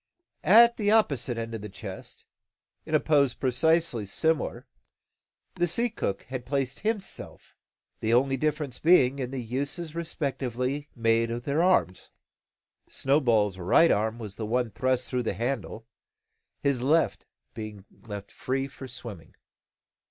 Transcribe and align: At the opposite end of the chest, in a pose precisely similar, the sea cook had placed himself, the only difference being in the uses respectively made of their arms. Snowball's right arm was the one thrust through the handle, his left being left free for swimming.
At 0.43 0.77
the 0.77 0.89
opposite 0.89 1.37
end 1.37 1.53
of 1.53 1.61
the 1.61 1.69
chest, 1.69 2.25
in 2.87 2.95
a 2.95 2.99
pose 2.99 3.35
precisely 3.35 4.07
similar, 4.07 4.65
the 5.53 5.67
sea 5.67 5.91
cook 5.91 6.23
had 6.23 6.43
placed 6.43 6.79
himself, 6.79 7.53
the 7.99 8.11
only 8.11 8.35
difference 8.35 8.79
being 8.79 9.19
in 9.19 9.29
the 9.29 9.37
uses 9.39 9.93
respectively 9.93 10.89
made 10.95 11.29
of 11.29 11.43
their 11.43 11.61
arms. 11.61 12.09
Snowball's 12.89 13.59
right 13.59 13.91
arm 13.91 14.17
was 14.17 14.37
the 14.37 14.47
one 14.47 14.71
thrust 14.71 15.07
through 15.07 15.21
the 15.21 15.33
handle, 15.35 15.85
his 16.63 16.81
left 16.81 17.27
being 17.53 17.85
left 18.07 18.31
free 18.31 18.67
for 18.67 18.87
swimming. 18.87 19.35